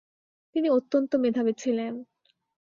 তিনি 0.55 0.67
অত্যন্ত 0.69 1.11
মেধাবী 1.15 1.53
ছিলেন। 1.57 1.93